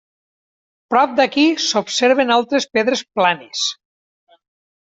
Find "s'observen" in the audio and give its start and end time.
1.65-2.35